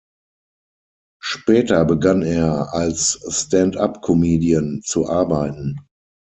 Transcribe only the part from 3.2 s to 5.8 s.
Stand-up-Comedian zu arbeiten.